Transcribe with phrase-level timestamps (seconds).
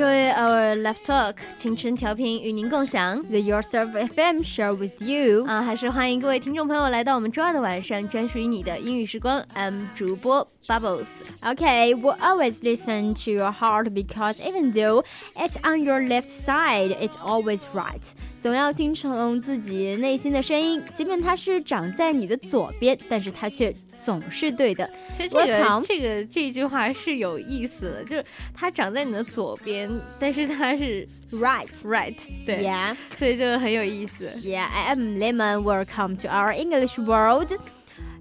[0.00, 5.44] Enjoy our left talk，青春调频与您共享 The Yourself FM share with you。
[5.46, 9.44] 啊，还是欢迎各位听众朋友来到我们周二的晚上，专属于你的英语时光。
[9.54, 11.06] I'm 主播 Bubbles。
[11.42, 17.16] Okay, we'll always listen to your heart because even though it's on your left side, it's
[17.24, 18.02] always right.
[18.40, 24.88] 总要听从自己内心的声音，即便它是长在你的左边，但是它却总是对的。
[25.14, 31.68] 其实这个这个这句话是有意思的，就是它长在你的左边，但是它是 Right.
[31.84, 32.96] right，对 Yeah.
[33.18, 34.26] 所以就很有意思。
[34.46, 35.62] Yeah, I am Lemon.
[35.62, 37.52] Welcome to our English world.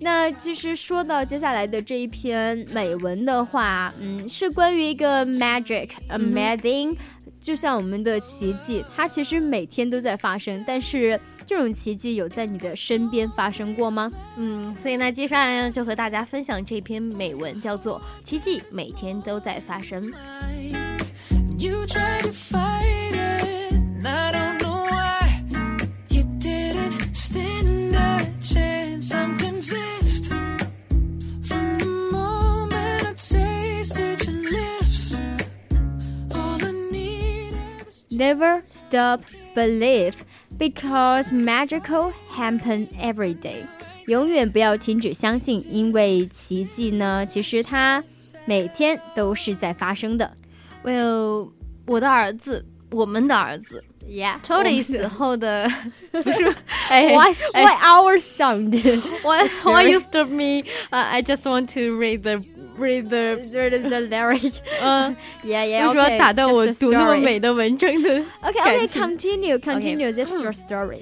[0.00, 6.96] 那其实说到接下来的这一篇美文的话，嗯，是关于一个 magic amazing，、
[7.40, 14.10] 就像我们的奇迹，它其实每天都在发生，但是这种奇迹有在你的身边发生过吗？
[14.38, 20.10] 嗯，所以呢，接下来呢就和大家分享这篇美文，叫做《奇迹每天都在发生》。
[21.61, 25.43] You tried to fight it, and I don't know why.
[26.09, 29.13] You didn't stand a chance.
[29.13, 30.27] I'm convinced.
[31.43, 35.19] From the moment I tasted your lips,
[36.31, 38.05] all I needed was.
[38.11, 39.21] Never stop
[39.55, 40.13] believe
[40.57, 43.65] because magical happen every day.
[44.05, 48.03] 永远不要停止相信，因为奇迹呢，其实它
[48.45, 50.31] 每天都是在发生的。
[50.83, 51.51] Well，
[51.85, 54.39] 我的儿子，我们的儿子 Yeah.
[54.41, 55.69] ，Tony 死后的
[56.11, 56.55] 不是，
[56.87, 58.71] 哎 Why, 哎 why our sound?
[59.21, 60.63] Why why you stop me?
[60.91, 62.41] Uh, I just want to read the
[62.77, 64.53] read the the, the lyric.
[64.81, 65.13] 嗯，
[65.43, 65.87] Yeah, yeah.
[65.87, 67.21] 为什么 okay, 打断 just 我 a 读那么 story.
[67.21, 70.13] 美的文章的 Okay, 感 okay, 情 continue, continue.
[70.13, 71.01] This is your story.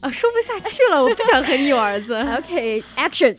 [0.00, 2.14] 啊，说不下去了，我不想和你有儿子。
[2.14, 3.36] Okay, action.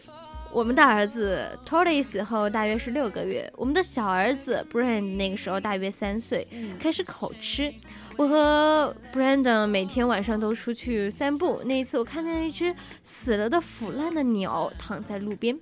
[0.54, 6.48] 我们的儿子 Tony 死后大约是六个月，我们的小儿子 Brand 那个时候大约三岁，
[6.80, 7.72] 开始口吃。
[8.18, 11.62] 我和 Brandon 每天晚上都出去散步。
[11.66, 15.58] 那一次，我看见一只死了的腐烂的鸟躺在路边。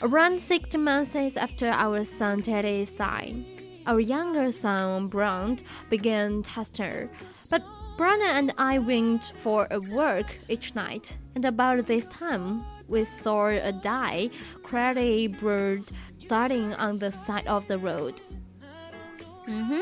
[0.00, 3.34] Around six months after our son Teddy died,
[3.86, 7.08] our younger son Brand began tester,
[7.50, 7.62] but
[7.96, 13.47] Brandon and I went for a walk each night, and about this time, we saw
[13.47, 14.29] a die
[14.63, 15.83] crazy bird
[16.27, 18.21] darting on the side of the road.
[19.47, 19.81] Mm-hmm.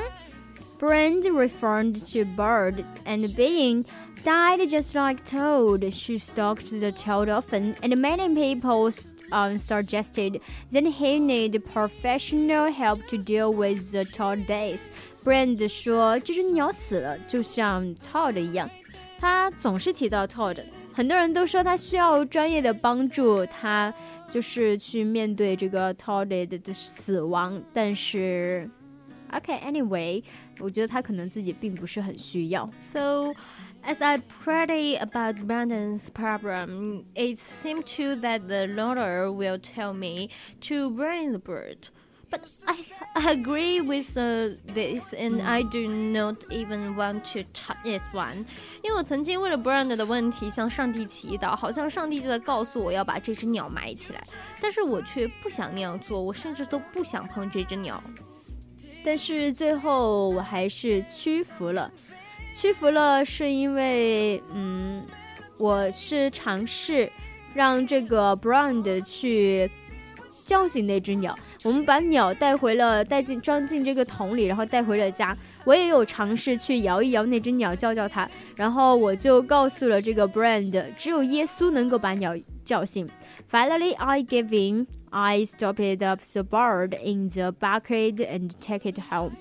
[0.78, 3.86] Brand referred to bird and being
[4.24, 5.94] died just like Todd.
[5.94, 8.92] She stalked the Todd often, and many people
[9.31, 10.40] um, suggested
[10.72, 14.90] that he need professional help to deal with the toad days.
[15.24, 18.70] Brand 说：“这只鸟死了，就像 Todd 一样。”
[19.20, 20.62] 他总是提到 Todd。
[20.99, 23.93] 很多人都说他需要专业的帮助，他
[24.31, 27.60] 就是去面对这个 Todd 的死亡。
[27.72, 28.71] 但是，
[29.32, 30.22] OK，anyway，、
[30.60, 32.71] 我觉得他可能自己并不是很需要。
[32.81, 33.32] So,
[33.84, 38.99] as I pray about Brandon's problem, it seemed to that the Lord
[39.34, 40.28] will tell me
[40.69, 41.88] to bury the bird.
[42.31, 42.75] But I,
[43.16, 48.45] I agree with uh, this, and I do not even want to touch this one.
[48.84, 54.23] 因为我曾经为了 Brandon 的问题向上帝祈祷，好像上帝就在告诉我要把这只鸟埋起来，
[54.62, 58.00] 但是我却不想那样做，我甚至都不想碰这只鸟。
[59.03, 61.91] 但是最后我还是屈服了，
[62.56, 65.03] 屈服了是因为，嗯，
[65.57, 67.12] 我是尝试
[67.56, 69.68] 让这个 Brand 去
[70.45, 71.36] 叫醒那只鸟。
[71.63, 75.38] 我们把鸟带回了，带进装进这个桶里，然后带回了家。
[75.65, 78.29] 我也有尝试去摇一摇那只鸟，叫叫它。
[78.56, 82.33] 然后我就告诉了这个 Brand，只有耶稣能够把鸟
[82.63, 83.09] 叫醒。
[83.51, 84.88] Finally, I gave in.
[85.11, 89.31] I stopped up the bird in the bucket and take it home.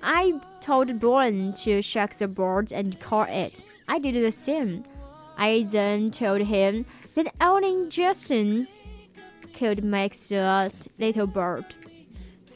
[0.00, 3.62] I told Brian to shake the bird and call it.
[3.86, 4.82] I did the same.
[5.36, 6.84] I then told him
[7.14, 8.66] that only Jason
[9.53, 11.65] could make the little bird.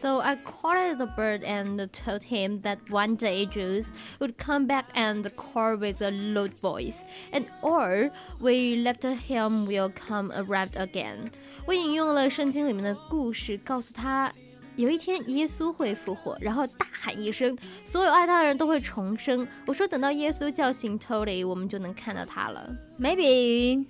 [0.02, 3.88] So I called the bird and told him that one day Jules
[4.20, 6.98] would come back and call with a loud voice,
[7.32, 8.12] and or
[8.42, 11.32] we left him will come around again.
[11.66, 14.32] 我引用了圣经里面的故事，告诉他。
[14.76, 17.56] 有一天，耶稣会复活，然后大喊一声，
[17.86, 19.48] 所有爱他的人都会重生。
[19.68, 22.76] 我说，等到耶稣叫醒 Tony，我们就能看到他了。
[23.00, 23.86] Maybe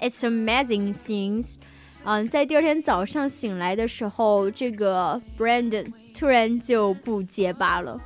[0.00, 1.54] it's amazing things.
[2.03, 5.85] 嗯，在第二天早上醒来的时候，这个 Brandon
[6.17, 7.99] 突然就不结巴了。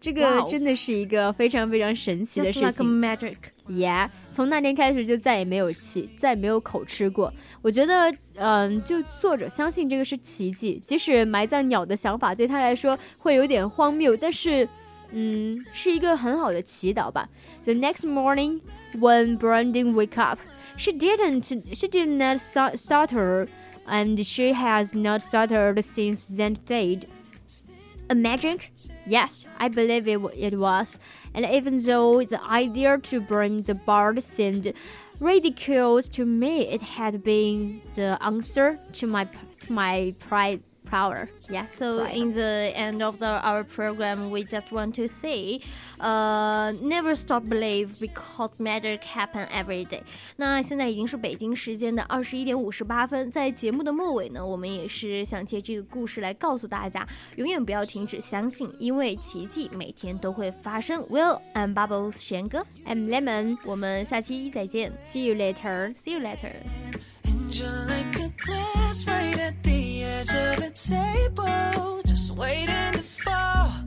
[0.00, 3.00] 这个真的是一个非常非常神奇的事情。
[3.00, 3.36] magic.
[3.66, 7.32] Yeah，从那天开始就再也没有气，再也没有口吃过。
[7.62, 14.68] 我觉得，嗯，就作者相信这个是奇迹，即使埋葬鸟的想法对他来说会有点荒谬，但是，
[15.12, 17.26] 嗯，是一个很好的祈祷吧。
[17.64, 18.60] The next morning,
[18.98, 20.38] when Brandon wake up,
[20.76, 23.48] she didn't, she did not stu- stutter,
[23.86, 27.06] and she has not stuttered since that date.
[28.10, 28.72] A magic?
[29.06, 30.98] Yes, I believe it, it was.
[31.32, 34.72] And even though the idea to bring the bard seemed
[35.20, 39.26] ridiculous to me, it had been the answer to my
[39.60, 40.62] to my pride
[40.93, 41.29] power.
[41.49, 41.65] Yeah.
[41.67, 42.15] So pride.
[42.17, 45.61] in the end of the, our program, we just want to say,
[45.99, 50.01] uh, never stop believe because magic happen every day.
[50.37, 61.03] 那现在已经是北京时间的二十一点五十八分，在节目的末尾呢，我们也是想借这个故事来告诉大家，永远不要停止相信，因为奇迹每天都会发生。
[61.03, 63.57] Will and Bubbles 贤哥， I'm Lemon.
[63.63, 65.93] 我们下期再见 See you later.
[65.93, 66.53] ，See you later。
[70.24, 73.83] edge of the table, just waiting to fall.